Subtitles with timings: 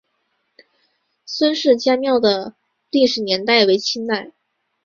[1.27, 2.55] 孙氏家庙的
[2.89, 4.31] 历史年代为清代。